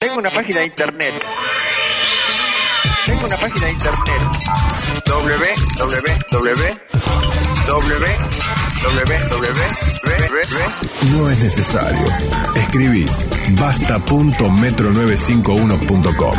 [0.00, 1.12] Tengo una página de internet.
[3.04, 4.22] Tengo una página de internet.
[8.80, 9.99] www.
[10.20, 12.04] No es necesario.
[12.54, 13.10] Escribís
[13.52, 16.34] basta.metro95uno.com.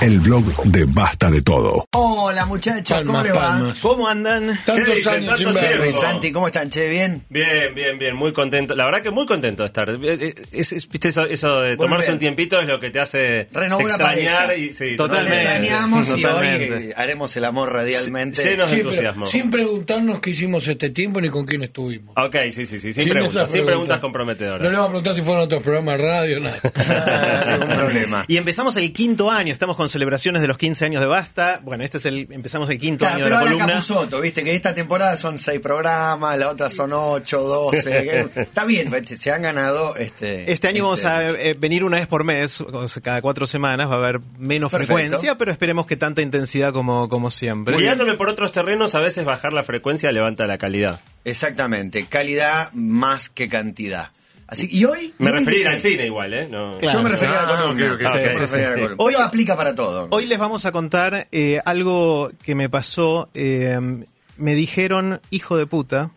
[0.00, 1.86] El blog de Basta de Todo.
[1.92, 3.40] Hola muchachos, ¿cómo Palmas, le va?
[3.50, 3.78] palmas.
[3.80, 4.58] ¿Cómo andan?
[4.64, 5.48] Tantos años sin.
[5.78, 6.70] Luis Santi, ¿cómo están?
[6.70, 7.24] Che, ¿bien?
[7.28, 8.74] Bien, bien, bien, muy contento.
[8.74, 9.90] La verdad que muy contento de estar.
[9.90, 13.00] Eh, eh, es- es- viste, eso, eso de tomarse un tiempito es lo que te
[13.00, 14.56] hace Renovó la extrañar pareja.
[14.56, 15.42] y sí, Nos Totalmente.
[15.42, 16.74] extrañamos y Totalmente.
[16.74, 18.42] hoy eh, haremos el amor radialmente.
[18.42, 19.26] Llenos de Sí, pero entusiasmo.
[19.26, 22.14] sin preguntarnos qué hicimos este tiempo ni con quién estuvimos.
[22.16, 24.62] Ok, sí, sí, sí, sin, Sin preguntas, sin preguntas No le comprometedoras.
[24.72, 26.56] vamos a preguntar si fueron otros programas de radio, nada.
[27.58, 28.24] Ningún problema.
[28.28, 31.60] Y empezamos el quinto año, estamos con celebraciones de los 15 años de Basta.
[31.62, 33.66] Bueno, este es el empezamos el quinto Claro, año de pero la columna.
[33.74, 38.28] Capusotto, viste que esta temporada son seis programas, la otra son ocho, doce.
[38.36, 40.50] Está bien, se han ganado este.
[40.52, 42.62] Este año vamos este- a eh, venir una vez por mes,
[43.02, 44.94] cada cuatro semanas va a haber menos Perfecto.
[44.94, 47.76] frecuencia, pero esperemos que tanta intensidad como, como siempre.
[47.76, 51.00] Guiándome por otros terrenos, a veces bajar la frecuencia levanta la calidad.
[51.24, 54.10] Exactamente, calidad más que cantidad.
[54.46, 55.14] Así, y hoy.
[55.18, 56.48] Me y hoy referí de al cine igual, ¿eh?
[56.50, 56.76] No.
[56.78, 56.98] Claro.
[56.98, 57.98] Yo me refería a la columna.
[58.12, 58.94] sí, sí, refería sí.
[58.98, 60.08] Hoy aplica para todo.
[60.10, 63.30] Hoy les vamos a contar eh, algo que me pasó.
[63.34, 64.04] eh,
[64.36, 66.10] me dijeron hijo de puta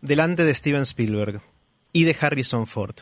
[0.00, 1.40] delante de Steven Spielberg
[1.92, 2.94] y de Harrison Ford.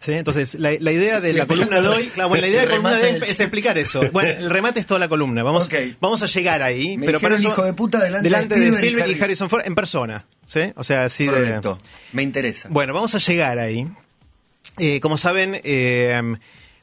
[0.00, 0.12] ¿Sí?
[0.14, 2.70] Entonces, la, la idea de la columna de hoy, claro, bueno, la idea de la
[2.76, 4.00] columna de hoy es explicar eso.
[4.12, 5.42] Bueno, el remate es toda la columna.
[5.42, 5.68] Vamos,
[6.00, 8.94] vamos a llegar ahí, Me pero para eso hijo de puta delante de de Spielberg
[8.96, 9.24] y Harrison.
[9.24, 10.72] Harrison Ford en persona, ¿sí?
[10.76, 11.78] O sea, así de Correcto.
[12.12, 12.68] Me interesa.
[12.70, 13.86] bueno, vamos a llegar ahí.
[14.78, 16.18] Eh, como saben, eh,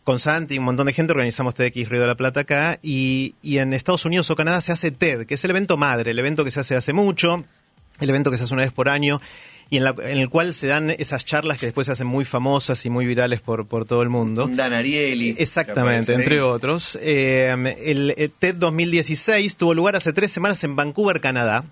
[0.04, 3.34] con Santi y un montón de gente organizamos TEDx Río de la Plata acá y,
[3.42, 6.20] y en Estados Unidos o Canadá se hace TED, que es el evento madre, el
[6.20, 7.44] evento que se hace hace mucho,
[8.00, 9.20] el evento que se hace una vez por año
[9.70, 12.26] y en, la- en el cual se dan esas charlas que después se hacen muy
[12.26, 14.46] famosas y muy virales por, por todo el mundo.
[14.46, 15.36] Un Dan Ariely.
[15.38, 16.98] Exactamente, entre otros.
[17.02, 21.66] Eh, el, el TED 2016 tuvo lugar hace tres semanas en Vancouver, Canadá.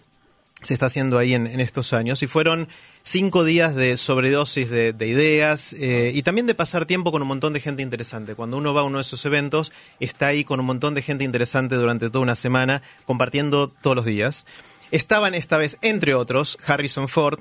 [0.62, 2.24] Se está haciendo ahí en, en estos años.
[2.24, 2.68] Y fueron
[3.04, 7.28] cinco días de sobredosis de, de ideas eh, y también de pasar tiempo con un
[7.28, 8.34] montón de gente interesante.
[8.34, 11.24] Cuando uno va a uno de esos eventos, está ahí con un montón de gente
[11.24, 14.46] interesante durante toda una semana, compartiendo todos los días.
[14.92, 17.40] Estaban esta vez, entre otros, Harrison Ford,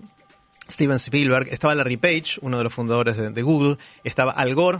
[0.70, 4.78] Steven Spielberg, estaba Larry Page, uno de los fundadores de, de Google, estaba Al Gore,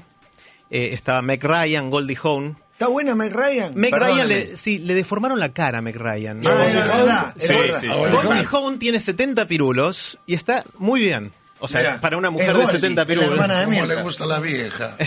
[0.71, 2.56] eh, estaba Meg Ryan, Goldie Hawn.
[2.72, 3.72] ¿Está buena Meg Ryan?
[3.77, 4.15] Meg Perdóname.
[4.25, 6.41] Ryan, le, sí, le deformaron la cara a Meg Ryan.
[6.47, 6.97] Ah, Goldie es Hawn?
[6.99, 7.81] verdad, es Sí, verdad.
[7.81, 7.87] sí.
[7.89, 11.33] Ahora, Goldie Hawn tiene 70 pirulos y está muy bien.
[11.61, 13.65] O sea, para una mujer de Goldie, 70 es la pirulos.
[13.65, 14.97] ¿Cómo le gusta la vieja?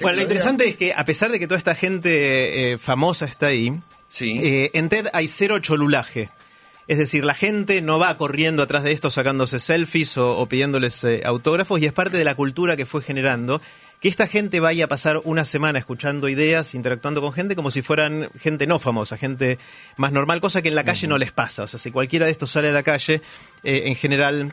[0.00, 3.46] Bueno, lo interesante es que a pesar de que toda esta gente eh, famosa está
[3.46, 3.72] ahí,
[4.08, 4.38] Sí.
[4.42, 6.30] eh, en TED hay cero cholulaje.
[6.86, 11.22] Es decir, la gente no va corriendo atrás de esto sacándose selfies o, pidiéndoles eh,
[11.24, 13.60] autógrafos y es parte de la cultura que fue generando
[14.00, 17.80] que esta gente vaya a pasar una semana escuchando ideas, interactuando con gente como si
[17.80, 19.58] fueran gente no famosa, gente
[19.96, 21.62] más normal, cosa que en la calle no les pasa.
[21.62, 23.22] O sea, si cualquiera de estos sale a la calle,
[23.62, 24.52] eh, en general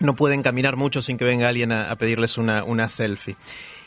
[0.00, 3.36] no pueden caminar mucho sin que venga alguien a, pedirles una, una selfie.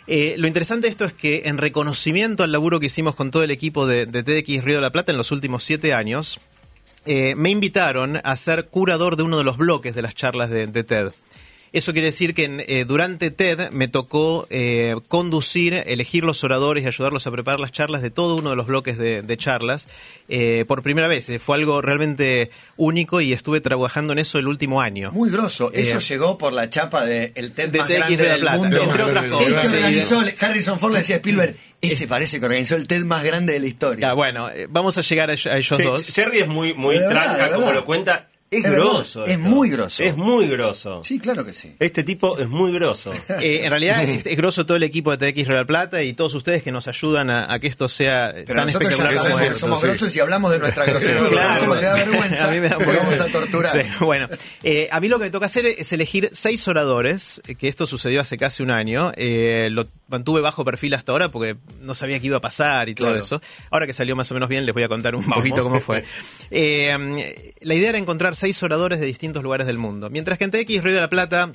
[0.07, 3.43] Eh, lo interesante de esto es que en reconocimiento al laburo que hicimos con todo
[3.43, 6.39] el equipo de, de TEDx Río de la Plata en los últimos siete años,
[7.05, 10.67] eh, me invitaron a ser curador de uno de los bloques de las charlas de,
[10.67, 11.11] de TED.
[11.73, 16.83] Eso quiere decir que en, eh, durante TED me tocó eh, conducir, elegir los oradores
[16.83, 19.87] y ayudarlos a preparar las charlas de todo uno de los bloques de, de charlas
[20.29, 21.29] eh, por primera vez.
[21.29, 25.11] Eh, Fue algo realmente único y estuve trabajando en eso el último año.
[25.11, 25.71] Muy grosso.
[25.73, 28.33] Eso Eh, llegó por la chapa de el TED de más TEDx grande de la
[28.33, 28.83] del Plata, mundo.
[28.83, 29.47] entre otras cosas.
[29.65, 33.23] Este organizó, Harrison Ford le decía a Spielberg, ese parece que organizó el TED más
[33.23, 34.07] grande de la historia.
[34.09, 36.03] Ya, bueno, eh, vamos a llegar a, a ellos Sí, dos.
[36.13, 38.29] Jerry es muy, muy De tranca, de como lo cuenta.
[38.57, 39.25] Es, grosso.
[39.25, 39.43] es esto.
[39.49, 40.03] muy grosso.
[40.03, 41.01] Es muy grosso.
[41.03, 41.75] Sí, claro que sí.
[41.79, 43.11] Este tipo es muy grosso.
[43.41, 46.33] Eh, en realidad es, es grosso todo el equipo de TX Real Plata y todos
[46.35, 49.87] ustedes que nos ayudan a, a que esto sea Pero tan ya somos sí.
[49.87, 51.27] grosos y hablamos de nuestra grosería.
[51.27, 51.61] Claro.
[51.61, 53.71] Como te da vergüenza, A mí me da vamos a torturar.
[53.71, 54.27] Sí, bueno,
[54.63, 57.85] eh, a mí lo que me toca hacer es elegir seis oradores, eh, que esto
[57.85, 59.11] sucedió hace casi un año.
[59.15, 62.95] eh, lo mantuve bajo perfil hasta ahora porque no sabía qué iba a pasar y
[62.95, 63.21] todo Claro.
[63.23, 63.41] eso.
[63.69, 66.05] Ahora que salió más o menos bien, les voy a contar un poquito cómo fue.
[66.51, 70.09] Eh, la idea era encontrar seis oradores de distintos lugares del mundo.
[70.09, 71.51] Mientras que en TX Río de la Plata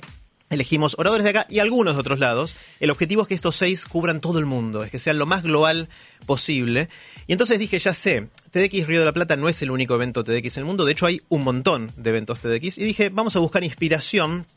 [0.51, 2.55] Elegimos oradores de acá y algunos de otros lados.
[2.79, 5.43] El objetivo es que estos seis cubran todo el mundo, es que sean lo más
[5.43, 5.89] global
[6.25, 6.89] posible.
[7.27, 10.23] Y entonces dije, ya sé, TDX Río de la Plata no es el único evento
[10.23, 12.79] TDX en el mundo, de hecho hay un montón de eventos TDX.
[12.79, 14.47] Y dije, vamos a buscar inspiración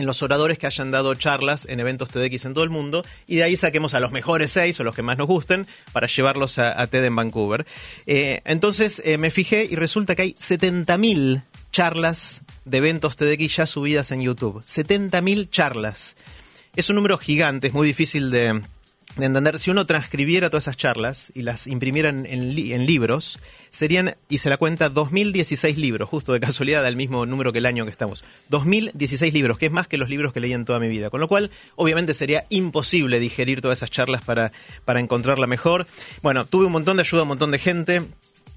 [0.00, 3.36] en los oradores que hayan dado charlas en eventos TEDx en todo el mundo y
[3.36, 6.58] de ahí saquemos a los mejores seis o los que más nos gusten para llevarlos
[6.58, 7.66] a, TED en Vancouver.
[8.06, 13.66] Eh, entonces eh, me fijé y resulta que hay 70.000 charlas de eventos TEDx ya
[13.66, 14.62] subidas en YouTube.
[14.64, 16.16] 70.000 charlas.
[16.76, 18.62] Es un número gigante, es muy difícil de,
[19.16, 19.58] de entender.
[19.58, 23.38] Si uno transcribiera todas esas charlas y las imprimiera en, en li- en libros,
[23.70, 27.66] serían, y se la cuenta, 2016 libros, justo de casualidad al mismo número que el
[27.66, 28.24] año que estamos.
[28.48, 31.10] 2016 libros, que es más que los libros que leí en toda mi vida.
[31.10, 34.52] Con lo cual, obviamente sería imposible digerir todas esas charlas para,
[34.84, 35.86] para encontrarla mejor.
[36.22, 38.02] Bueno, tuve un montón de ayuda, un montón de gente.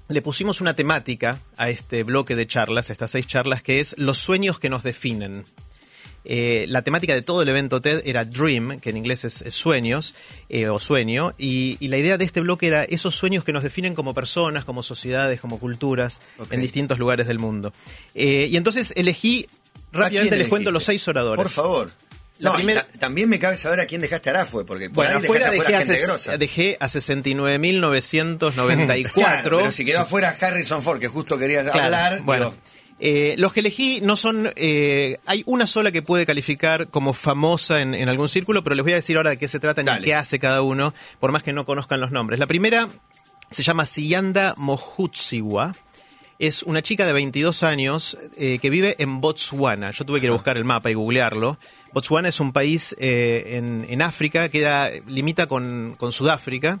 [0.08, 3.94] Le pusimos una temática a este bloque de charlas, a estas seis charlas, que es
[3.98, 5.44] los sueños que nos definen.
[6.24, 9.54] Eh, la temática de todo el evento TED era Dream, que en inglés es, es
[9.54, 10.14] sueños
[10.48, 13.62] eh, o sueño, y, y la idea de este bloque era esos sueños que nos
[13.62, 17.72] definen como personas, como sociedades, como culturas en distintos lugares del mundo.
[18.14, 19.46] Eh, y entonces elegí,
[19.92, 21.40] rápidamente les cuento los seis oradores.
[21.42, 21.90] Por favor.
[22.40, 25.04] La No, y primera- ta- también me cabe saber a quién dejaste Arafue, porque por
[25.04, 29.12] Bueno, ahí afuera dejé a, dejé a 69.994.
[29.14, 32.50] Claro, pero si quedó afuera Harrison Ford, que justo quería Claro, hablar, Bueno.
[32.50, 32.62] digo,
[33.00, 34.52] eh, los que elegí no son.
[34.56, 38.84] eh, hay una sola que puede calificar como famosa en, en algún círculo, pero les
[38.84, 41.42] voy a decir ahora de qué se trata y qué hace cada uno, por más
[41.42, 42.38] que no conozcan los nombres.
[42.38, 42.88] La primera
[43.50, 45.74] se llama Siyanda Mohutsiwa.
[46.38, 49.92] Es una chica de 22 años eh, que vive en Botswana.
[49.92, 51.58] Yo tuve que ir a buscar el mapa y googlearlo.
[51.92, 56.80] Botswana es un país eh, en, en África, queda, limita con, con Sudáfrica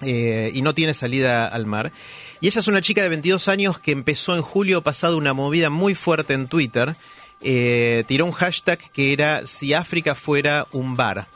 [0.00, 1.92] eh, y no tiene salida al mar.
[2.40, 5.70] Y ella es una chica de 22 años que empezó en julio pasado una movida
[5.70, 6.94] muy fuerte en Twitter.
[7.40, 11.26] Eh, tiró un hashtag que era si África fuera un bar.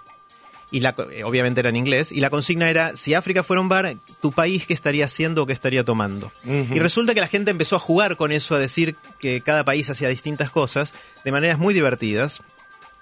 [0.71, 2.13] Y la, eh, obviamente era en inglés.
[2.13, 5.47] Y la consigna era, si África fuera un bar, ¿tu país qué estaría haciendo o
[5.47, 6.33] qué estaría tomando?
[6.45, 9.91] Y resulta que la gente empezó a jugar con eso, a decir que cada país
[9.91, 10.95] hacía distintas cosas
[11.25, 12.43] de maneras muy divertidas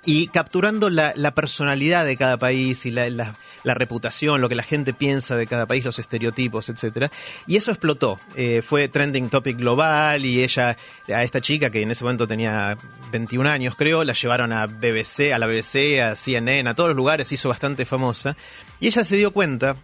[0.05, 5.37] y capturando la, personalidad de cada país y la, reputación, lo que la gente piensa
[5.37, 7.11] de cada país, los estereotipos, etcétera.
[7.47, 8.19] Y eso explotó.
[8.35, 10.77] Eh, fue trending topic global y ella,
[11.09, 12.79] a esta chica que en ese momento tenía
[13.13, 16.97] 21 años, creo, la llevaron a BBC, a la BBC, a CNN, a todos los
[16.97, 18.37] lugares, hizo bastante famosa.
[18.81, 19.77] Y ella se dio cuenta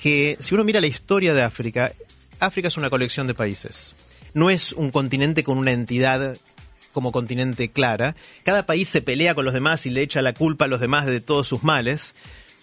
[0.00, 1.92] que si uno mira la historia de África,
[2.40, 3.94] África es una colección de países.
[4.32, 6.36] No es un continente con una entidad
[6.92, 8.14] como continente clara.
[8.44, 11.06] Cada país se pelea con los demás y le echa la culpa a los demás
[11.06, 12.14] de todos sus males.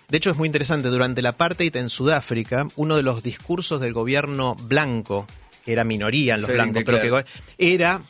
[0.10, 3.94] De hecho, es muy interesante, durante la apartheid en Sudáfrica, uno de los discursos del
[3.94, 5.28] gobierno blanco,
[5.66, 7.26] que era minoría en los blancos, pero que
[7.58, 8.02] era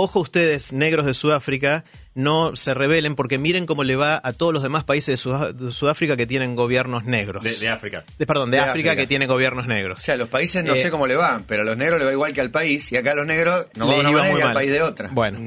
[0.00, 1.84] ojo ustedes, negros de Sudáfrica,
[2.14, 5.52] no se rebelen porque miren cómo le va a todos los demás países de, Sudá-
[5.52, 7.42] de Sudáfrica que tienen gobiernos negros.
[7.42, 8.04] De, de África.
[8.16, 9.02] De- perdón, de, De África, África.
[9.02, 10.00] que tiene gobiernos o negros.
[10.00, 12.04] sea, a los países no Eh, sé cómo le va, pero a los negros le
[12.06, 14.30] va igual que al país, y acá a los negros no va de una manera
[14.30, 14.54] muy y al mal.
[14.54, 15.08] país de otra.
[15.12, 15.38] Bueno,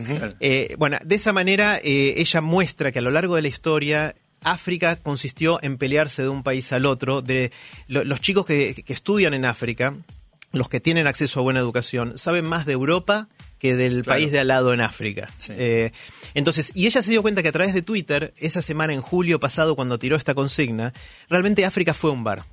[0.41, 4.15] eh, bueno de esa manera eh, ella muestra que a lo largo de la historia
[4.43, 7.21] África consistió en pelearse de un país al otro.
[7.21, 7.51] De
[7.87, 9.93] lo- los chicos que, que estudian en África,
[10.51, 13.27] los que tienen acceso a buena educación, saben más de Europa
[13.59, 14.19] que del Claro.
[14.19, 15.29] país de al lado en África.
[15.37, 15.53] Sí.
[15.55, 15.91] Eh,
[16.33, 19.39] entonces, y ella se dio cuenta que a través de Twitter, esa semana en julio
[19.39, 20.93] pasado, cuando tiró esta consigna,
[21.29, 22.43] realmente África fue un bar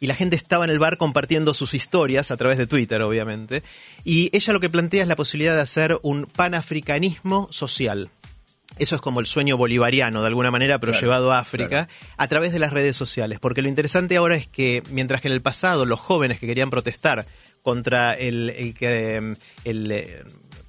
[0.00, 3.62] y la gente estaba en el bar compartiendo sus historias a través de Twitter, obviamente.
[4.04, 8.10] Y ella lo que plantea es la posibilidad de hacer un panafricanismo social.
[8.80, 11.88] Eso es como el sueño bolivariano, de alguna manera, pero Claro, llevado a África, claro.
[12.16, 13.38] a través de las redes sociales.
[13.38, 16.70] Porque lo interesante ahora es que, mientras que en el pasado los jóvenes que querían
[16.70, 17.26] protestar
[17.62, 19.34] contra el, el que
[19.64, 20.22] el eh,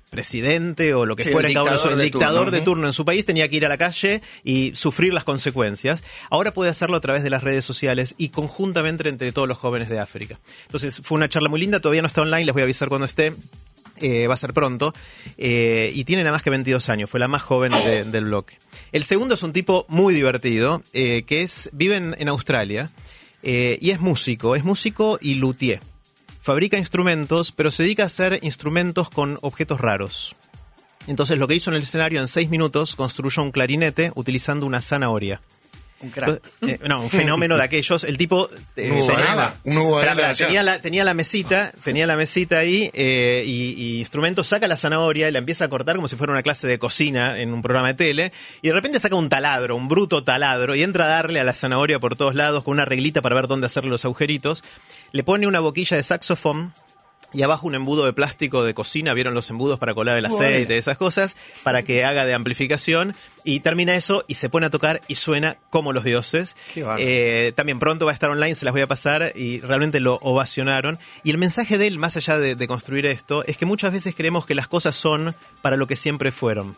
[0.10, 2.52] presidente o lo que Sí, fuera el cada uno de dictador el de dictador turno.
[2.52, 6.04] de turno en su país tenía que ir a la calle y sufrir las consecuencias.
[6.30, 9.88] Ahora puede hacerlo a través de las redes sociales y conjuntamente entre todos los jóvenes
[9.88, 10.38] de África.
[10.64, 13.06] Entonces fue una charla muy linda, todavía no está online, les voy a avisar cuando
[13.06, 13.34] esté.
[14.02, 14.94] Eh, va a ser pronto.
[15.38, 18.58] Eh, y tiene nada más que 22 años, fue la más joven de- del bloque.
[18.92, 22.90] El segundo es un tipo muy divertido, eh, que es vive en, en Australia
[23.44, 25.80] y es músico, es músico y luthier.
[26.42, 30.36] Fabrica instrumentos, pero se dedica a hacer instrumentos con objetos raros.
[31.08, 34.82] Entonces lo que hizo en el escenario en seis minutos construyó un clarinete utilizando una
[34.82, 35.42] zanahoria.
[36.02, 36.42] Un crack.
[36.62, 38.04] Eh, no, un fenómeno de aquellos.
[38.04, 39.54] El tipo eh, tenía-
[40.02, 40.46] Granda espera, allá.
[40.48, 44.78] tenía la, tenía la mesita, tenía la mesita ahí eh, y, y instrumento, saca la
[44.78, 47.62] zanahoria y la empieza a cortar como si fuera una clase de cocina en un
[47.62, 48.32] programa de tele
[48.62, 51.54] y de repente saca un taladro, un bruto taladro y entra a darle a la
[51.54, 54.64] zanahoria por todos lados con una reglita para ver dónde hacerle los agujeritos.
[55.12, 56.74] Le pone una boquilla de saxofón
[57.34, 60.66] y abajo un embudo de plástico de cocina, vieron los embudos para colar el aceite,
[60.66, 60.80] Bueno.
[60.80, 65.02] esas cosas, para que haga de amplificación y termina eso y se pone a tocar
[65.08, 66.56] y suena como los dioses.
[66.74, 66.86] Qué.
[67.00, 70.16] Eh, también pronto va a estar online, se las voy a pasar y realmente lo
[70.22, 71.00] ovacionaron.
[71.24, 74.16] Y el mensaje de él, más allá de, de construir esto, es que muchas veces
[74.16, 76.76] creemos que las cosas son para lo que siempre fueron.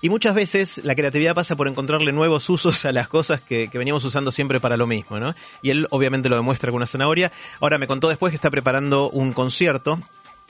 [0.00, 3.78] Y muchas veces la creatividad pasa por encontrarle nuevos usos a las cosas que, que
[3.78, 5.34] veníamos usando siempre para lo mismo, ¿no?
[5.62, 7.32] Y él obviamente lo demuestra con una zanahoria.
[7.60, 9.98] Ahora me contó después que está preparando un concierto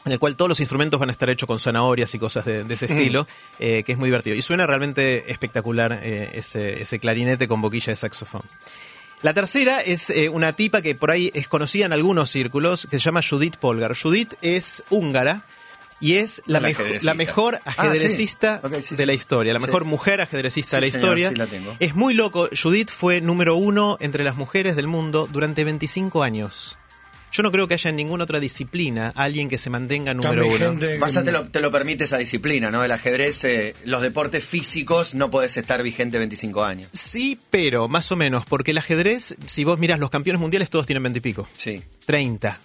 [0.06, 2.64] en el cual todos los instrumentos van a estar hechos con zanahorias y cosas de,
[2.64, 3.26] de ese estilo,
[3.58, 4.36] eh, que es muy divertido.
[4.36, 8.42] Y suena realmente espectacular eh, ese, ese clarinete con boquilla de saxofón.
[9.22, 12.98] La tercera es eh, una tipa que por ahí es conocida en algunos círculos, que
[12.98, 13.96] se llama Judith Polgar.
[13.96, 15.42] Judith es húngara
[16.00, 17.10] y es la, La mejo- ajedrecista.
[17.10, 18.66] la mejor Ah, ajedrecista sí.
[18.66, 19.06] Ok, sí, de sí.
[19.06, 19.66] la historia, la Sí.
[19.66, 21.28] mejor mujer ajedrecista Sí, de la señor, historia.
[21.30, 21.76] sí la tengo.
[21.80, 22.48] Es muy loco.
[22.60, 26.78] Judith fue número uno entre las mujeres del mundo durante 25 años.
[27.32, 30.54] Yo no creo que haya en ninguna otra disciplina alguien que se mantenga número También
[30.72, 30.80] uno.
[30.80, 32.82] gente te lo, te lo permite esa disciplina, ¿no?
[32.82, 36.88] El ajedrez, eh, los deportes físicos, no puedes estar vigente 25 años.
[36.92, 40.86] Sí, pero más o menos, porque el ajedrez, si vos miras los campeones mundiales, todos
[40.86, 41.46] tienen 20 y pico.
[41.56, 41.82] Sí.
[42.06, 42.58] 30.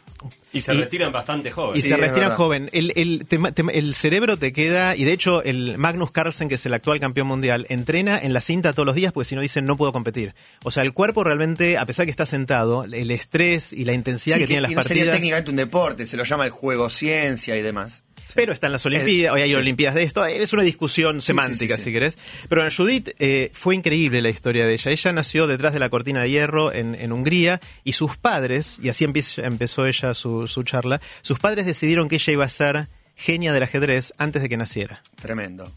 [0.54, 1.82] Y se Y- retiran bastante Y jóvenes.
[1.84, 2.70] Sí, se retiran joven.
[2.74, 7.00] El, el, cerebro te queda, y de hecho el Magnus Carlsen, que es el actual
[7.00, 9.92] campeón mundial, entrena en la cinta todos los días porque si no dicen no puedo
[9.92, 10.34] competir.
[10.64, 14.36] O sea, el cuerpo realmente, a pesar que está sentado, el estrés y la intensidad
[14.38, 15.16] Sí, que tienen y las no sería partidas...
[15.16, 18.04] técnicamente un deporte, se lo llama el juego ciencia y demás.
[18.36, 19.56] Pero están las Olimpiadas, hoy hay sí.
[19.56, 22.18] Olimpiadas de esto, es una discusión semántica, si querés.
[22.50, 24.92] Pero bueno, Judith eh, fue increíble la historia de ella.
[24.92, 28.90] Ella nació detrás de la cortina de hierro en, en Hungría y sus padres, y
[28.90, 33.54] así empezó ella su, su charla, sus padres decidieron que ella iba a ser genia
[33.54, 35.04] del ajedrez antes de que naciera.
[35.22, 35.72] Tremendo.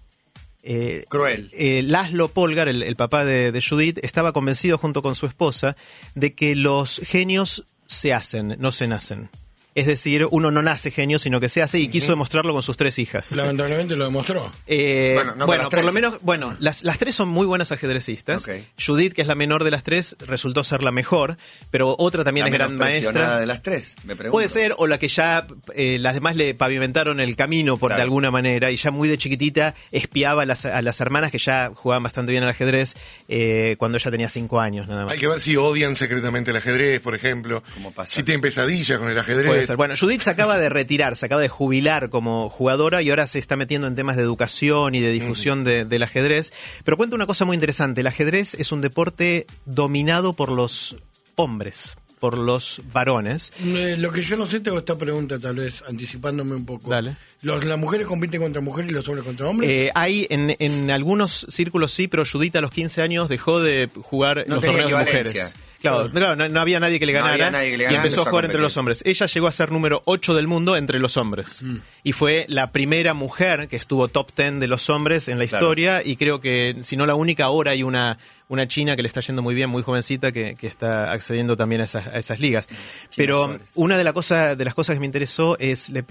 [0.63, 1.51] Eh, Cruel.
[1.53, 5.77] eh, Laszlo Polgar, el, el papá de, de Judith, estaba convencido junto con su esposa
[6.15, 9.29] de que los genios se hacen, no se nacen.
[9.75, 12.77] Es decir, uno no nace genio, sino que se hace y quiso demostrarlo con sus
[12.77, 13.33] tres hijas.
[13.33, 14.53] Lamentablemente lo demostró.
[14.67, 17.73] Eh, Bueno, no bueno, las por lo menos, bueno, las, las tres son muy buenas
[17.73, 18.47] ajedrecistas.
[18.49, 18.55] Ok.
[18.85, 21.37] Judith, que es la menor de las tres, resultó ser la mejor,
[21.71, 23.41] pero otra también La es gran maestra.
[23.41, 24.33] de las tres, me pregunto.
[24.37, 27.95] Puede ser, o la que ya eh, las demás le pavimentaron el camino por de
[27.97, 28.05] Claro.
[28.05, 31.73] alguna manera, y ya muy de chiquitita espiaba a las, a las hermanas que ya
[31.75, 32.95] jugaban bastante bien al ajedrez
[33.29, 35.13] eh, cuando ella tenía cinco años, nada más.
[35.15, 37.63] Hay que ver si odian secretamente el ajedrez, por ejemplo.
[37.75, 38.13] Como pasa.
[38.13, 39.47] Si tienen pesadillas con el ajedrez.
[39.49, 39.77] Puede ser.
[39.77, 43.39] Bueno, Judith se acaba de retirar, se acaba de jubilar como jugadora y ahora se
[43.39, 46.53] está metiendo en temas de educación y de difusión de- del ajedrez.
[46.85, 48.01] Pero cuenta una cosa muy interesante.
[48.03, 50.97] El ajedrez es un deporte dominado por los
[51.37, 53.53] hombres, por los varones.
[53.65, 56.91] Eh, lo que yo no sé, tengo esta pregunta, tal vez anticipándome un poco.
[56.91, 57.17] Dale.
[57.45, 59.71] Los, ¿Las mujeres compiten contra mujeres y los hombres contra hombres?
[59.71, 63.89] Eh, hay en, en algunos círculos sí, pero Judith a los 15 años dejó de
[64.03, 65.55] jugar No los torneos de mujeres.
[65.81, 67.35] Claro, claro, no, no había nadie que le No ganara.
[67.35, 69.03] había nadie que le y empezó a jugar entre los hombres.
[69.05, 71.61] Ella llegó a ser número 8 del mundo entre los hombres.
[71.63, 71.77] Mm.
[72.05, 75.67] Y fue la primera mujer que estuvo top 10 de los hombres en la Claro.
[75.67, 76.03] historia.
[76.03, 78.17] Y creo que, si no la única, ahora hay una,
[78.49, 81.83] una china que le está yendo muy bien, muy jovencita, que, que está accediendo también
[81.83, 82.67] a esas, a esas ligas.
[83.15, 83.63] Pero Suárez.
[83.75, 86.03] una de, la cosa, de las cosas que me interesó es, le,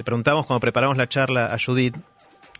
[0.00, 1.94] le preguntamos cuando preparamos la charla a Judith,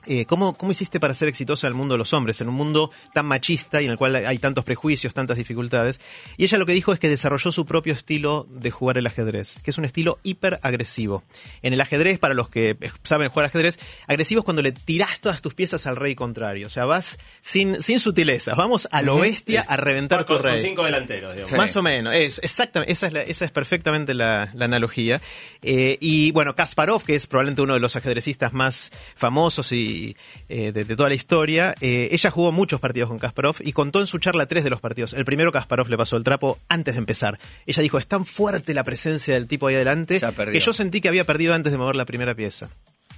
[0.07, 2.55] eh, ¿cómo, ¿Cómo hiciste para ser exitosa en el mundo de los hombres, en un
[2.55, 6.01] mundo tan machista y en el cual hay tantos prejuicios, tantas dificultades?
[6.37, 9.59] Y ella lo que dijo es que desarrolló su propio estilo de jugar el ajedrez,
[9.63, 11.23] que es un estilo hiperagresivo.
[11.63, 15.43] En el ajedrez, para los que saben jugar ajedrez, agresivo es cuando le tirás todas
[15.43, 16.67] tus piezas al rey contrario.
[16.67, 20.53] O sea, vas sin, sin sutilezas, vamos a lo bestia a reventar tu con, con
[20.53, 20.61] rey.
[20.61, 21.51] cinco delanteros, digamos.
[21.51, 21.57] Sí.
[21.57, 25.21] Más o menos, es exactamente, esa es, la- esa es perfectamente la, la analogía.
[25.63, 29.90] Eh, y bueno, Kasparov, que es probablemente uno de los ajedrecistas más famosos y
[30.49, 34.01] eh, de, de toda la historia, eh, ella jugó muchos partidos con Kasparov y contó
[34.01, 35.13] en su charla tres de los partidos.
[35.13, 37.39] El primero Kasparov le pasó el trapo antes de empezar.
[37.67, 40.21] Ella dijo, es tan fuerte la presencia del tipo ahí adelante
[40.53, 42.71] que yo sentí que había perdido antes de mover la primera pieza.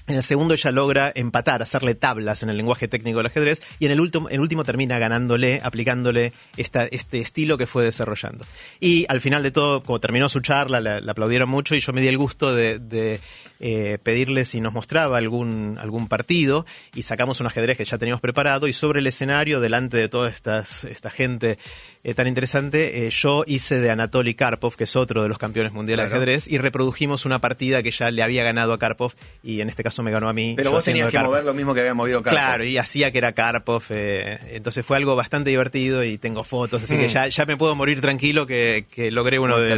[0.09, 3.87] En el segundo ella logra empatar, hacerle tablas en el lenguaje técnico del ajedrez y
[3.87, 8.44] en el último, el último termina ganándole, aplicándole este estilo que fue desarrollando.
[8.80, 11.92] Y al final de todo, como terminó su charla, la, la aplaudieron mucho y yo
[11.92, 13.21] me di el gusto de,
[13.61, 18.21] eh, pedirle si nos mostraba algún, algún partido y sacamos un ajedrez que ya teníamos
[18.21, 21.59] preparado y sobre el escenario, delante de toda esta gente
[22.04, 25.73] eh, tan interesante, eh, yo hice de Anatoly Karpov, que es otro de los campeones
[25.73, 26.21] mundiales Claro.
[26.21, 29.68] de ajedrez, y reprodujimos una partida que ya le había ganado a Karpov y en
[29.68, 30.54] este caso me ganó a mí.
[30.56, 31.30] Pero vos tenías que Karpov.
[31.30, 32.38] mover lo mismo que había movido Karpov.
[32.40, 33.85] Claro, y hacía que era Karpov.
[33.90, 37.75] eh, entonces fue algo bastante divertido y tengo fotos, así que ya, ya me puedo
[37.76, 39.68] morir tranquilo que, que logré uno de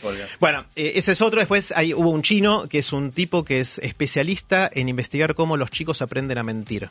[0.00, 0.28] Polgar.
[0.40, 1.38] Bueno, eh, ese es otro.
[1.40, 5.56] Después hay, hubo un chino que es un tipo que es especialista en investigar cómo
[5.56, 6.88] los chicos aprenden a mentir.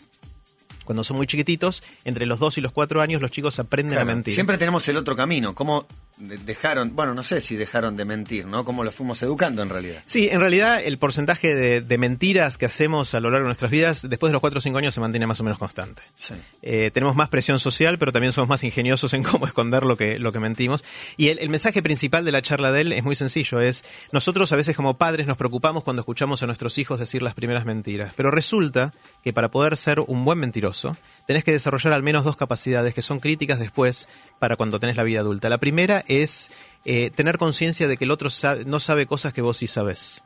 [0.86, 4.10] Cuando son muy chiquititos, entre los 2 y los 4 años, los chicos aprenden Claro,
[4.10, 4.34] a mentir.
[4.34, 5.56] Siempre tenemos el otro camino.
[5.56, 5.86] ¿Cómo
[6.22, 8.64] dejaron, bueno, no sé si dejaron de mentir, ¿no?
[8.64, 10.04] ¿Cómo los fuimos educando en realidad?
[10.06, 13.72] Sí, en realidad el porcentaje de, de mentiras que hacemos a lo largo de nuestras
[13.72, 16.02] vidas, después de los 4 o 5 años, se mantiene más o menos constante.
[16.16, 16.36] Sí.
[16.62, 20.20] Eh, tenemos más presión social, pero también somos más ingeniosos en cómo esconder lo que,
[20.20, 20.84] lo que mentimos.
[21.18, 24.52] Y el, el mensaje principal de la charla de él es muy sencillo, es nosotros
[24.52, 28.14] a veces como padres nos preocupamos cuando escuchamos a nuestros hijos decir las primeras mentiras,
[28.16, 30.96] pero resulta que para poder ser un buen mentiroso,
[31.28, 34.08] tenés que desarrollar al menos dos capacidades que son críticas después
[34.42, 35.50] para cuando tenés la vida adulta.
[35.50, 36.50] La primera es
[36.84, 38.30] eh, tener conciencia de que el otro
[38.66, 40.24] no sabe cosas que vos sí sabés.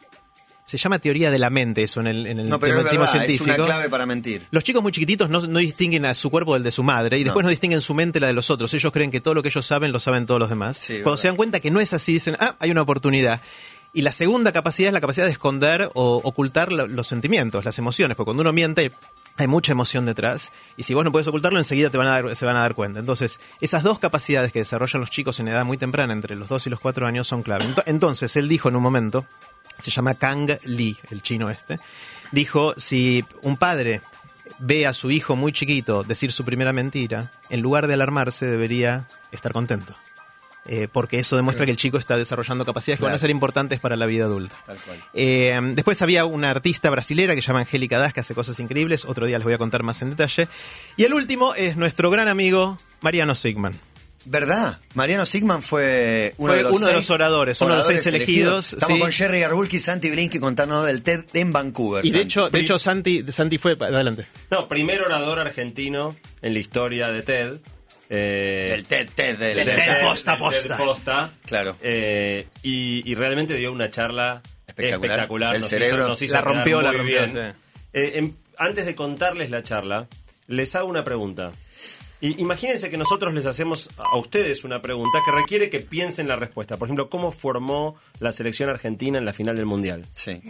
[0.64, 3.24] se llama teoría de la mente eso en el, en el No, pero es verdad,
[3.30, 4.48] es una clave para mentir.
[4.52, 7.26] Los chicos muy chiquititos no, no distinguen a su cuerpo del de su madre y
[7.26, 7.50] después no.
[7.50, 8.74] distinguen su mente la de los otros.
[8.74, 10.78] Ellos creen que todo lo que ellos saben lo saben todos los demás.
[10.78, 11.22] Sí, Cuando verdad.
[11.22, 13.42] se dan cuenta que no es así, dicen, ah, hay una oportunidad.
[13.94, 17.78] Y la segunda capacidad es la capacidad de esconder o ocultar lo- los sentimientos, las
[17.80, 18.92] emociones, porque cuando uno miente
[19.38, 22.36] hay mucha emoción detrás y si vos no puedes ocultarlo enseguida te van a dar,
[22.36, 23.00] se van a dar cuenta.
[23.00, 26.68] Entonces, esas dos capacidades que desarrollan los chicos en edad muy temprana, entre los 2
[26.68, 27.66] y los 4 años, son clave.
[27.66, 29.26] Ento- Entonces, él dijo en un momento,
[29.78, 31.80] se llama Kang Lee, el chino este,
[32.32, 34.02] dijo, si un padre
[34.60, 39.08] ve a su hijo muy chiquito decir su primera mentira, en lugar de alarmarse debería
[39.34, 39.96] estar contento.
[40.68, 43.80] Eh, porque eso demuestra que el chico está desarrollando capacidades que van a ser importantes
[43.80, 44.56] para la vida adulta.
[44.66, 44.98] Tal cual.
[45.14, 49.06] Eh, después había una artista brasilera que se llama Angélica Das, que hace cosas increíbles.
[49.06, 50.48] Otro día les voy a contar más en detalle.
[50.98, 53.74] Y el último es nuestro gran amigo Mariano Sigman.
[54.26, 54.80] ¿Verdad?
[54.96, 58.00] Mariano Sigman fue uno, Fue de, los uno de los oradores, uno de los seis
[58.00, 59.02] oradores elegidos, Estamos sí.
[59.02, 62.04] con Jerry Garbulki y Santi Blinsky contándonos del TED en Vancouver.
[62.04, 63.74] Y de hecho, de hecho Santi, Santi fue...
[63.74, 64.26] Adelante.
[64.50, 67.58] No, primer orador argentino en la historia de TED.
[68.10, 70.78] Eh, Del TED, TED, del, del TED TED, posta del TED posta.
[70.78, 71.32] posta.
[71.46, 71.76] Claro.
[71.82, 75.12] Eh, y, y realmente dio una charla Espectacular.
[75.12, 75.52] espectacular.
[75.54, 75.98] Del nos cerebro.
[75.98, 77.32] hizo- nos hizo La rompió, la muy rompió, bien.
[77.54, 77.60] sí.
[77.94, 80.08] Eh, em- antes de contarles la charla,
[80.48, 81.52] les hago una pregunta.
[82.22, 86.36] Y imagínense que nosotros les hacemos a ustedes una pregunta que requiere que piensen la
[86.38, 86.78] respuesta.
[86.78, 90.06] Por ejemplo, ¿cómo formó la selección argentina en la final del Mundial?
[90.14, 90.42] Sí.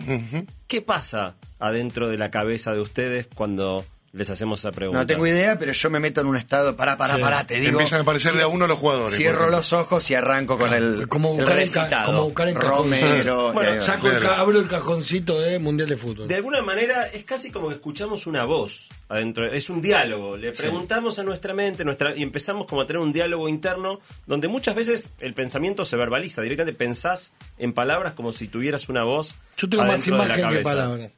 [0.67, 3.83] ¿Qué pasa adentro de la cabeza de ustedes cuando
[4.15, 4.99] les hacemos esa pregunta?
[5.01, 6.75] No tengo idea, pero yo me meto en un estado.
[6.75, 7.71] Pará, pará, pará, te digo.
[7.73, 9.15] Empiezan a aparecer de a uno los jugadores.
[9.17, 12.05] Cierro los ojos y arranco con el, Como el buscar en ca- recitado.
[12.07, 12.55] como buscar en.
[12.55, 13.53] Romero.
[13.53, 13.81] Bueno, va.
[13.81, 16.27] Saco el abro el cajoncito de Mundial de Fútbol.
[16.27, 20.51] De alguna manera es casi como que escuchamos una voz adentro, es un diálogo, le
[20.51, 24.73] preguntamos a nuestra mente nuestra, y empezamos como a tener un diálogo interno donde muchas
[24.75, 29.35] veces el pensamiento se verbaliza, directamente pensás en palabras como si tuvieras una voz.
[29.57, 31.11] Yo tengo más imagen que palabras.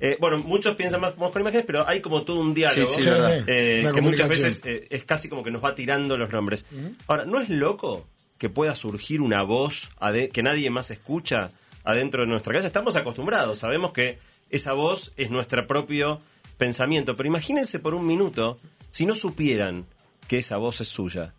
[0.00, 3.02] Eh, bueno, muchos piensan más, más con imágenes, pero hay como todo un diálogo Sí,
[3.02, 3.08] sí,
[3.46, 6.64] eh, que muchas veces eh, es casi como que nos va tirando los nombres.
[7.06, 8.06] Ahora, ¿no es loco
[8.38, 9.90] que pueda surgir una voz
[10.32, 11.50] que nadie más escucha
[11.84, 12.66] adentro de nuestra casa?
[12.66, 16.20] Estamos acostumbrados, sabemos que esa voz es nuestro propio
[16.56, 18.58] pensamiento, pero imagínense por un minuto
[18.88, 19.86] si no supieran
[20.28, 21.34] que esa voz es suya.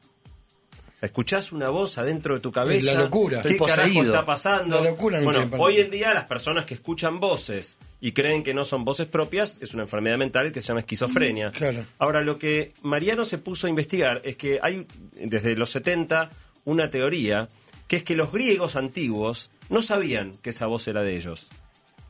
[1.01, 2.93] Escuchás una voz adentro de tu cabeza.
[2.93, 3.41] La locura.
[3.41, 4.03] ¿Qué Estoy poseído.
[4.13, 4.75] está pasando?
[4.83, 8.53] La locura no bueno, hoy en día las personas que escuchan voces y creen que
[8.53, 11.49] no son voces propias es una enfermedad mental que se llama esquizofrenia.
[11.49, 11.85] Mm, Claro.
[11.97, 14.85] Ahora, lo que Mariano se puso a investigar es que hay
[15.15, 16.29] desde los 70
[16.65, 17.49] una teoría
[17.87, 21.47] que es que los griegos antiguos no sabían que esa voz era de ellos.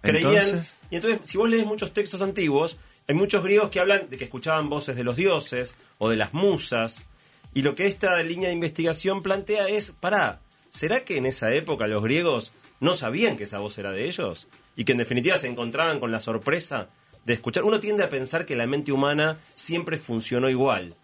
[0.02, 0.34] Creían.
[0.34, 2.78] Entonces- Y entonces, si vos lees muchos textos antiguos,
[3.08, 6.34] hay muchos griegos que hablan de que escuchaban voces de los dioses o de las
[6.34, 7.08] musas.
[7.54, 11.88] Y lo que esta línea de investigación plantea es, pará, ¿será que en esa época
[11.88, 14.48] los griegos no sabían que esa voz era de ellos?
[14.76, 16.88] Y que en definitiva se encontraban con la sorpresa
[17.26, 17.64] de escuchar.
[17.64, 20.96] Uno tiende a pensar que la mente humana siempre funcionó igual.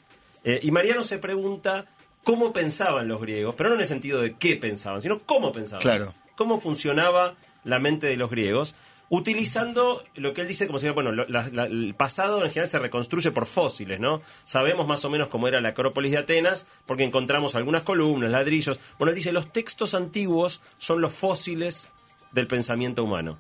[0.44, 1.86] Eh, y Mariano se pregunta
[2.24, 5.82] cómo pensaban los griegos, pero no en el sentido de qué pensaban, sino cómo pensaban.
[5.82, 6.14] Claro.
[6.36, 8.76] Cómo funcionaba la mente de los griegos,
[9.10, 13.46] utilizando lo que él dice como si, bueno, el pasado en general se reconstruye por
[13.46, 14.22] fósiles, ¿no?
[14.44, 18.80] Sabemos más o menos cómo era la Acrópolis de Atenas porque encontramos algunas columnas, ladrillos.
[18.98, 21.92] Bueno, él dice, los textos antiguos son los fósiles
[22.32, 23.38] del pensamiento humano.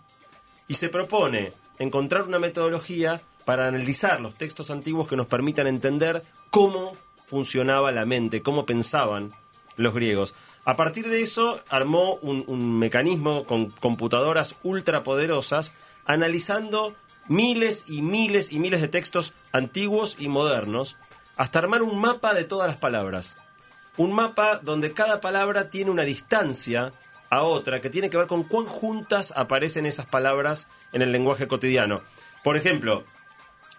[0.67, 6.23] Y se propone encontrar una metodología para analizar los textos antiguos que nos permitan entender
[6.49, 9.33] cómo funcionaba la mente, cómo pensaban
[9.77, 10.35] los griegos.
[10.67, 16.93] A partir de eso armó un, mecanismo con computadoras ultrapoderosas analizando
[17.29, 20.97] miles y miles y miles de textos antiguos y modernos
[21.37, 23.37] hasta armar un mapa de todas las palabras
[23.95, 26.91] un mapa donde cada palabra tiene una distancia
[27.29, 31.47] a otra que tiene que ver con cuán juntas aparecen esas palabras en el lenguaje
[31.47, 32.01] cotidiano.
[32.43, 33.05] Por ejemplo,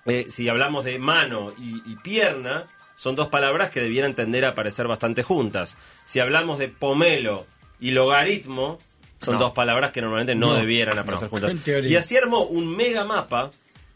[0.06, 2.66] eh, si hablamos de mano y pierna,
[2.98, 5.76] son dos palabras que debieran tender a aparecer bastante juntas.
[6.02, 7.46] Si hablamos de pomelo
[7.78, 8.78] y logaritmo,
[9.20, 9.40] son No.
[9.40, 11.54] dos palabras que normalmente no, No, debieran aparecer no, juntas.
[11.84, 13.52] Y así armó un mega mapa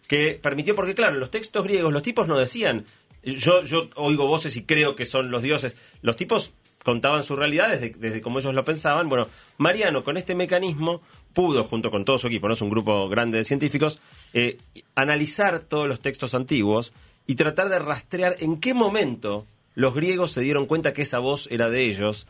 [0.07, 2.85] que permitió, porque claro, en los textos griegos los tipos no decían,
[3.25, 5.75] yo, yo oigo voces y creo que son los dioses.
[6.03, 6.53] Los tipos
[6.85, 9.09] contaban su realidad desde, desde como ellos lo pensaban.
[9.09, 9.27] Bueno,
[9.59, 13.39] Mariano con este mecanismo pudo, junto con todo su equipo, no es un grupo grande
[13.39, 13.99] de científicos,
[14.33, 14.59] eh,
[14.95, 16.93] analizar todos los textos antiguos
[17.27, 21.49] y tratar de rastrear en qué momento los griegos se dieron cuenta que esa voz
[21.51, 22.27] era de ellos.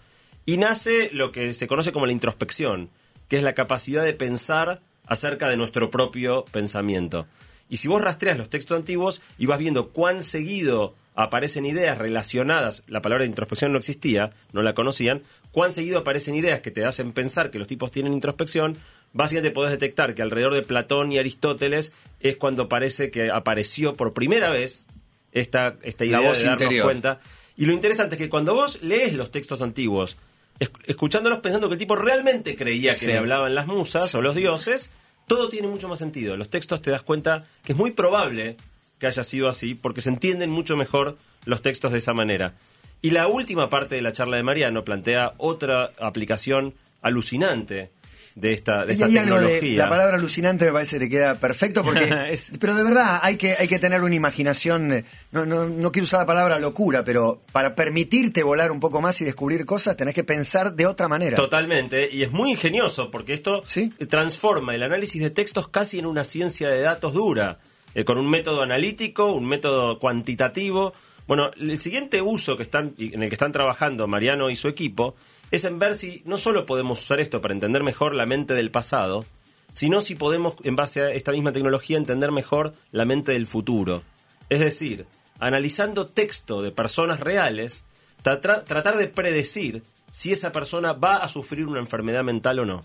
[0.46, 2.90] Y nace lo que se conoce como la introspección,
[3.28, 7.26] que es la capacidad de pensar acerca de nuestro propio pensamiento.
[7.68, 12.82] Y si vos rastreas los textos antiguos y vas viendo cuán seguido aparecen ideas relacionadas,
[12.86, 17.12] la palabra introspección no existía, no la conocían, cuán seguido aparecen ideas que te hacen
[17.12, 18.76] pensar que los tipos tienen introspección,
[19.12, 24.12] básicamente podés detectar que alrededor de Platón y Aristóteles es cuando parece que apareció por
[24.12, 24.86] primera vez
[25.32, 26.84] esta, esta idea voz de darnos interior.
[26.86, 27.20] cuenta.
[27.56, 30.16] Y lo interesante es que cuando vos lees los textos antiguos,
[30.58, 33.06] es- escuchándolos pensando que el tipo realmente creía que Sí.
[33.06, 34.90] le hablaban las musas o los dioses,
[35.26, 36.36] todo tiene mucho más sentido.
[36.36, 38.56] Los textos te das cuenta que es muy probable
[38.98, 42.54] que haya sido así, porque se entienden mucho mejor los textos de esa manera.
[43.00, 47.90] Y la última parte de la charla de Mariano plantea otra aplicación alucinante
[48.34, 49.78] de esta, de de- tecnología.
[49.84, 53.36] la palabra alucinante me parece que le queda perfecto porque Es- pero de verdad hay
[53.36, 57.40] que hay que tener una imaginación no, no, no quiero usar la palabra locura pero
[57.52, 61.36] para permitirte volar un poco más y descubrir cosas tenés que pensar de otra manera
[61.36, 63.90] Totalmente, y es muy ingenioso porque esto Sí.
[64.08, 67.58] transforma el análisis de textos casi en una ciencia de datos dura,
[67.94, 70.94] eh, con un método analítico, un método cuantitativo.
[71.26, 75.14] Bueno, el siguiente uso que están, en el que están trabajando Mariano y su equipo
[75.52, 78.72] es en ver si no solo podemos usar esto para entender mejor la mente del
[78.72, 79.24] pasado,
[79.70, 84.02] sino si podemos, en base a esta misma tecnología, entender mejor la mente del futuro.
[84.48, 85.06] Es decir,
[85.38, 87.84] analizando texto de personas reales,
[88.24, 92.84] tra- tratar de predecir si esa persona va a sufrir una enfermedad mental o no.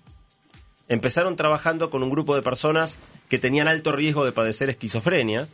[0.88, 2.96] Empezaron trabajando con un grupo de personas
[3.28, 5.50] que tenían alto riesgo de padecer esquizofrenia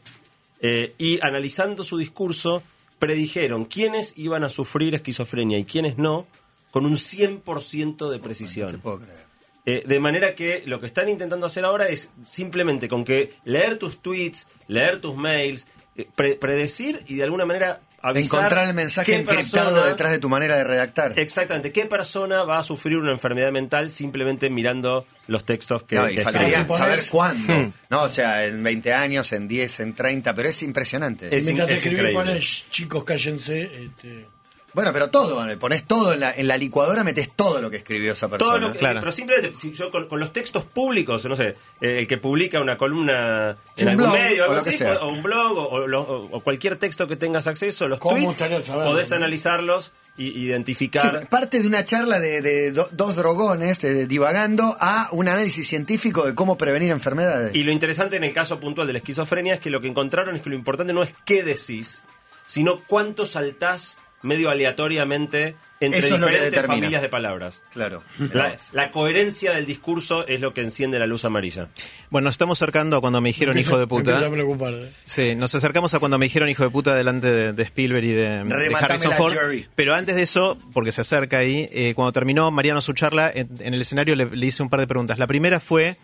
[0.62, 2.62] eh, y analizando su discurso
[2.99, 6.28] predijeron quiénes iban a sufrir esquizofrenia y quiénes no
[6.73, 8.71] con un 100% de precisión.
[8.71, 9.23] Te puedo creer.
[9.65, 13.77] Eh, de manera que lo que están intentando hacer ahora es simplemente con que leer
[13.77, 18.73] tus tweets, leer tus mails, eh, pre- predecir y de alguna manera avisar encontrar el
[18.73, 22.97] mensaje encriptado persona- detrás de tu manera de redactar Exactamente, ¿qué persona va a sufrir
[22.97, 27.71] una enfermedad mental simplemente mirando los textos que, No, y que faltaría saber cuándo.
[27.91, 31.27] No, o sea, en 20 años, en 10, en 30, pero es impresionante.
[31.33, 32.25] Es- Mientras es escribís increíble.
[32.25, 33.62] pones, chicos, cállense.
[33.86, 34.25] Este,
[34.73, 38.13] Bueno, pero todo, pones todo en la, en la licuadora, metes todo lo que escribió
[38.13, 38.49] esa persona.
[38.51, 38.99] Todo lo que- Claro.
[39.01, 42.59] Pero simplemente, si yo con, con los textos públicos, no sé, eh, el que publica
[42.59, 45.88] una columna en un algún blog, medio, o algo así, o un blog, o, o
[45.88, 49.17] lo- o cualquier texto que tengas acceso, los ¿Cómo tweets, saberlo, podés no?
[49.17, 51.19] analizarlos y identificar.
[51.21, 55.67] Sí, parte de una charla de, de do- dos drogones eh, divagando a un análisis
[55.67, 57.53] científico de cómo prevenir enfermedades.
[57.55, 60.36] Y lo interesante en el caso puntual de la esquizofrenia es que lo que encontraron
[60.36, 62.03] es que lo importante no es qué decís,
[62.45, 67.62] sino cuánto saltás medio aleatoriamente entre Eso diferentes familias de palabras.
[67.73, 68.03] Claro.
[68.31, 71.67] La, la coherencia del discurso es lo que enciende la luz amarilla.
[72.09, 74.17] Bueno, nos estamos acercando a cuando me dijeron hijo de puta.
[74.25, 74.73] a preocupar.
[74.73, 74.89] ¿eh?
[75.05, 78.12] Sí, nos acercamos a cuando me dijeron hijo de puta delante de, de Spielberg y
[78.13, 79.36] de, Harrison Ford.
[79.75, 83.49] Pero antes de eso, porque se acerca ahí, eh, cuando terminó Mariano su charla, en,
[83.59, 85.19] en el escenario le, le hice un par de preguntas.
[85.19, 85.97] La primera fue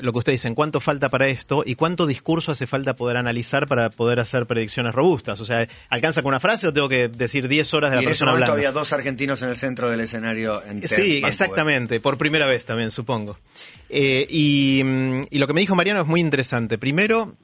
[0.00, 3.66] lo que ustedes dicen, ¿cuánto falta para esto y cuánto discurso hace falta poder analizar
[3.66, 5.40] para poder hacer predicciones robustas?
[5.40, 8.02] O sea, ¿alcanza con una frase o tengo que decir 10 horas de Y la
[8.02, 8.68] en ese persona momento hablando?
[8.68, 10.62] había dos argentinos en el centro del escenario.
[10.64, 11.24] En Sí, Vancouver.
[11.28, 13.38] exactamente, por primera vez también, supongo.
[13.88, 16.78] Eh, y, mm, y lo que me dijo Mariano es muy interesante.
[16.78, 17.34] Primero,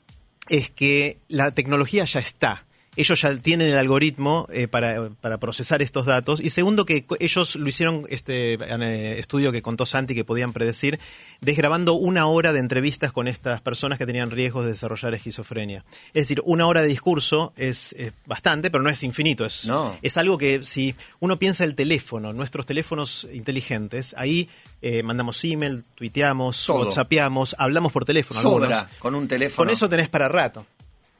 [0.48, 2.65] es que la tecnología ya está.
[2.96, 6.40] Ellos ya tienen el algoritmo eh, para, para procesar estos datos.
[6.40, 10.98] Y segundo, que ellos lo hicieron, este eh, estudio que contó Santi que podían predecir,
[11.40, 15.84] desgrabando una hora de entrevistas con estas personas que tenían riesgos de desarrollar esquizofrenia.
[16.08, 17.94] Es decir, una hora de discurso es,
[18.26, 19.44] bastante, pero no es infinito.
[19.44, 19.96] Es, No.
[20.02, 24.48] es algo que si uno piensa el teléfono, nuestros teléfonos inteligentes, ahí
[24.82, 26.84] eh, mandamos email, tuiteamos, Todo.
[26.84, 28.40] whatsappeamos, hablamos por teléfono.
[28.40, 28.98] Sobra algunos.
[28.98, 29.66] con un teléfono.
[29.66, 30.66] Con eso tenés para rato.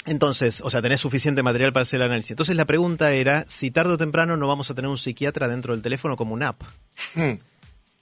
[0.06, 2.30] Entonces, o sea, tenés suficiente material para hacer el análisis.
[2.30, 5.74] Entonces la pregunta era si tarde o temprano no vamos a tener un psiquiatra dentro
[5.74, 6.62] del teléfono como una app.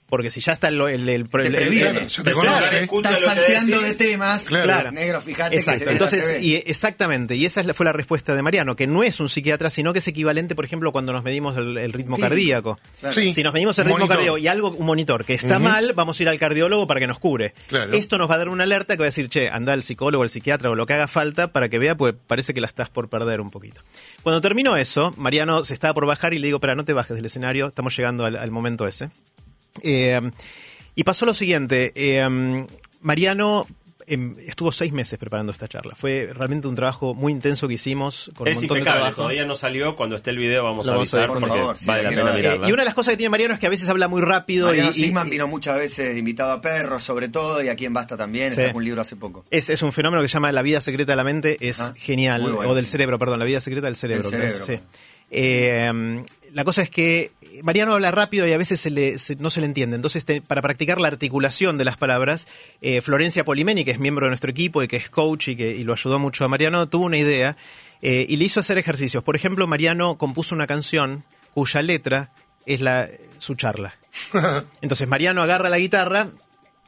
[0.07, 1.91] Porque si ya está el, el, el- Te el- previene.
[1.91, 2.83] Claro, ya te Claro, conoce.
[2.83, 4.43] Estás que salteando de temas.
[4.45, 4.91] Claro.
[4.91, 5.85] Negro, fíjate que se Exacto.
[5.87, 6.41] ve, Entonces, ve.
[6.43, 9.93] y exactamente, y esa fue la respuesta de Mariano, que no es un psiquiatra, sino
[9.93, 12.79] que es equivalente, por ejemplo, cuando nos medimos el, el ritmo cardíaco.
[12.99, 13.15] Claro.
[13.15, 13.33] Sí.
[13.33, 14.15] Si nos medimos el ritmo Monitor.
[14.17, 17.07] cardíaco y algo, un monitor que está mal, vamos a ir al cardiólogo para que
[17.07, 17.55] nos cure.
[17.67, 17.93] Claro.
[17.93, 20.21] Esto nos va a dar una alerta que va a decir, che, anda al psicólogo,
[20.23, 22.89] al psiquiatra o lo que haga falta para que vea, pues parece que la estás
[22.89, 23.81] por perder un poquito.
[24.21, 27.15] Cuando terminó eso, Mariano se estaba por bajar y le digo, pero no te bajes
[27.15, 29.09] del escenario, estamos llegando al, al momento ese.
[29.81, 30.19] Eh,
[30.95, 32.65] y pasó lo siguiente, eh,
[33.01, 33.67] Mariano
[34.07, 35.95] em, estuvo seis meses preparando esta charla.
[35.95, 39.15] Fue realmente un trabajo muy intenso que hicimos con Es un montón de impecable, trabajo.
[39.23, 39.95] todavía no salió.
[39.95, 42.03] Cuando esté el video vamos Lo a vamos a avisar porque Por favor, sí, vale
[42.03, 42.33] la pena ver.
[42.33, 42.69] Eh, mirarla.
[42.69, 44.67] y una de las cosas que tiene Mariano es que a veces habla muy rápido
[44.67, 47.93] Mariano y, y- Sigman vino muchas veces invitado a perros, sobre todo, y aquí en
[47.93, 48.51] Basta también.
[48.51, 48.61] Sí.
[48.61, 49.43] Sacó un libro hace poco.
[49.49, 52.41] es, es un fenómeno que se llama la vida secreta de la mente, es genial,
[52.43, 52.91] bueno, o del sí.
[52.91, 54.23] cerebro, perdón, la vida secreta del cerebro.
[54.23, 54.65] Es, cerebro.
[54.65, 54.79] sí.
[55.31, 56.23] Eh,
[56.55, 57.31] la cosa es que
[57.63, 59.95] Mariano habla rápido y a veces se le- se- no se le entiende.
[59.97, 62.47] Entonces, te- para practicar la articulación de las palabras,
[62.81, 65.75] eh, Florencia Polimeni, que es miembro de nuestro equipo y que es coach y que
[65.75, 67.57] y lo ayudó mucho a Mariano, tuvo una idea
[68.01, 69.21] eh, y le hizo hacer ejercicios.
[69.23, 72.31] Por ejemplo, Mariano compuso una canción cuya letra
[72.65, 73.93] es la, su charla.
[74.81, 76.29] Entonces Mariano agarra la guitarra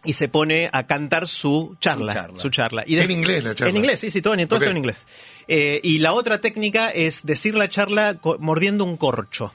[0.06, 2.12] y se pone a cantar su charla.
[2.14, 2.40] Su charla.
[2.40, 2.84] Su charla.
[2.88, 3.70] Y En inglés la charla.
[3.70, 5.06] En inglés, sí, sí, todo, en- todo inglés.
[5.48, 9.54] Eh, y la otra técnica es decir la charla mordiendo un corcho.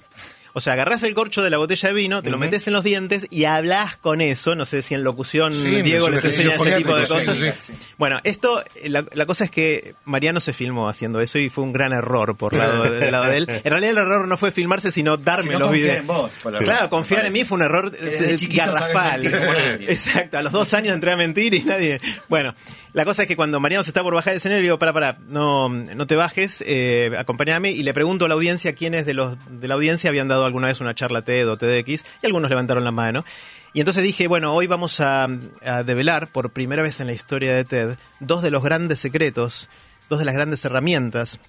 [0.54, 2.84] O sea, agarrás el corcho de la botella de vino, te lo metes en los
[2.84, 4.54] dientes y hablas con eso.
[4.54, 7.36] No sé si en locución Sí, Diego les enseña ese tipo de cosas.
[7.36, 7.72] sí, sí.
[7.98, 11.72] Bueno, esto, la, la cosa es que Mariano se filmó haciendo eso y fue un
[11.72, 13.46] gran error por lado, del lado de él.
[13.48, 16.00] En realidad el error no fue filmarse, sino darme los confiar videos.
[16.00, 19.26] en vos, el claro, confiar en mí fue un error eh, garrafal.
[19.88, 22.00] Exacto, a los dos años entré a mentir y nadie.
[22.28, 22.54] Bueno,
[22.92, 25.18] la cosa es que cuando Mariano se está por bajar del escenario, digo, para, para,
[25.28, 29.36] no, no te bajes, eh, acompáñame y le pregunto a la audiencia quiénes de los
[29.48, 32.84] de la audiencia habían dado alguna vez una charla TED o TEDx y algunos levantaron
[32.84, 33.24] la mano.
[33.72, 35.28] Y entonces dije, bueno, hoy vamos a,
[35.64, 39.68] a develar por primera vez en la historia de TED dos de los grandes secretos,
[40.10, 41.40] dos de las grandes herramientas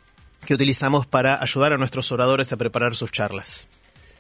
[0.46, 3.68] que utilizamos para ayudar a nuestros oradores a preparar sus charlas.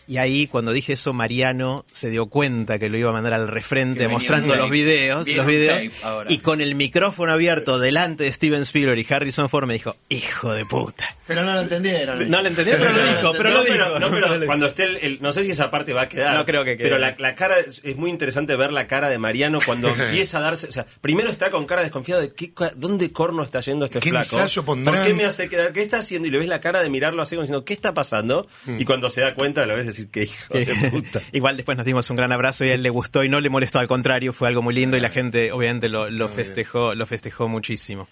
[0.07, 3.47] Y ahí, cuando dije eso, Mariano se dio cuenta que lo iba a mandar al
[3.47, 5.83] refrente mostrando los videos, los videos,
[6.29, 10.53] y con el micrófono abierto delante de Steven Spielberg y Harrison Ford me dijo, hijo
[10.53, 11.15] de puta.
[11.25, 12.29] Pero no lo entendieron.
[12.29, 13.75] No lo entendí, pero lo dijo, pero lo no, dijo.
[13.75, 16.35] pero, no, pero cuando esté el, el- no sé si esa parte va a quedar.
[16.35, 16.83] No creo que quede.
[16.83, 20.41] Pero la, la cara es, muy interesante ver la cara de Mariano cuando empieza a
[20.41, 23.99] darse, o sea, primero está con cara desconfiado de qué, dónde corno está yendo este
[23.99, 24.37] ¿Qué flaco.
[24.65, 25.71] ¿Por qué me hace quedar?
[25.71, 26.27] ¿Qué está haciendo?
[26.27, 28.47] Y le ves la cara de mirarlo así como diciendo, ¿qué está pasando?
[28.65, 28.81] Mm.
[28.81, 31.21] Y cuando se da cuenta lo ves decir, qué hijo de puta.
[31.31, 33.49] Igual después nos dimos un gran abrazo y a él le gustó y no le
[33.49, 37.05] molestó, al contrario, fue algo muy lindo y la gente obviamente lo, lo festejó, lo
[37.05, 38.07] festejó muchísimo.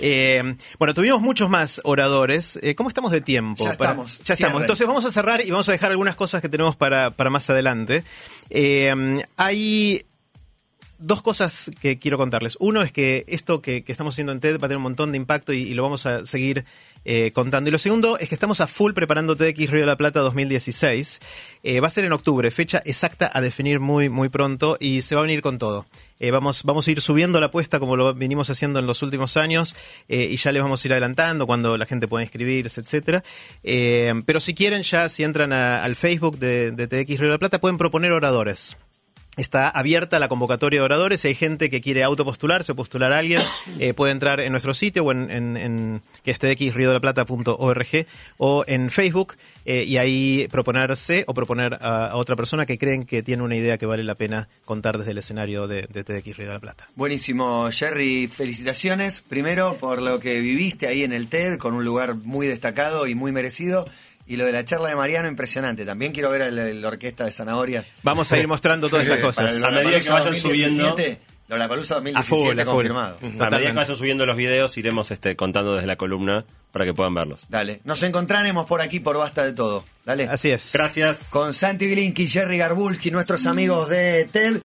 [0.00, 2.58] Eh, bueno, tuvimos muchos más oradores.
[2.62, 3.64] Eh, ¿Cómo estamos de tiempo?
[3.64, 4.20] Ya Para- estamos.
[4.24, 4.60] Ya estamos.
[4.62, 7.48] Entonces vamos a cerrar y vamos a dejar algunas cosas que tenemos para, para más
[7.48, 8.02] adelante.
[8.50, 8.92] Eh,
[9.36, 10.04] hay
[10.98, 12.56] dos cosas que quiero contarles.
[12.60, 15.16] Uno es que esto que, estamos haciendo en TED va a tener un montón de
[15.16, 16.64] impacto y, lo vamos a seguir
[17.04, 17.68] eh, contando.
[17.68, 21.20] Y lo segundo es que estamos a full preparando TEDx Río de la Plata 2016.
[21.62, 25.14] Eh, va a ser en octubre, fecha exacta a definir muy, muy pronto y se
[25.14, 25.86] va a venir con todo.
[26.20, 29.36] Eh, vamos, vamos a ir subiendo la apuesta como lo venimos haciendo en los últimos
[29.36, 29.74] años
[30.08, 33.22] eh, y ya les vamos a ir adelantando cuando la gente pueda inscribirse, etcétera.
[33.62, 37.34] Eh, pero si quieren ya, si entran a- al Facebook de, de TEDx Río de
[37.34, 38.76] la Plata, pueden proponer oradores.
[39.36, 41.20] Está abierta la convocatoria de oradores.
[41.20, 43.40] Si hay gente que quiere autopostularse o postular a alguien,
[43.80, 48.06] eh, puede entrar en nuestro sitio o en, en, en que es tdxriodelaplata.org
[48.38, 53.04] o en Facebook eh, y ahí proponerse o proponer a, a otra persona que creen
[53.06, 56.36] que tiene una idea que vale la pena contar desde el escenario de, de TDX
[56.36, 56.88] Río de la Plata.
[56.94, 62.14] Buenísimo, Jerry, felicitaciones primero por lo que viviste ahí en el TED, con un lugar
[62.14, 63.86] muy destacado y muy merecido.
[64.26, 65.84] Y lo de la charla de Mariano, impresionante.
[65.84, 67.84] También quiero ver el- la orquesta de Zanahoria.
[68.02, 69.62] Vamos a ir mostrando todas esas cosas.
[69.62, 72.72] A medida que vayan subiendo- 2017, Lollapalooza 2017 A full, a full.
[72.72, 73.18] confirmado.
[73.22, 76.94] A medida que vayan subiendo los videos, iremos este, contando desde la columna para que
[76.94, 77.44] puedan verlos.
[77.50, 79.84] Dale, nos encontraremos por aquí por Basta de Todo.
[80.06, 80.24] Dale.
[80.28, 80.70] Así es.
[80.72, 81.28] Gracias.
[81.30, 84.62] Con Santi Bilinki, Jerry Garbulski, nuestros amigos de TED.